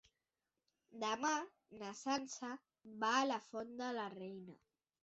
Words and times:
Demà 1.03 1.33
na 1.83 1.91
Sança 2.01 2.51
va 3.05 3.13
a 3.21 3.25
la 3.35 3.39
Font 3.53 3.79
de 3.85 3.97
la 4.01 4.13
Reina. 4.21 4.63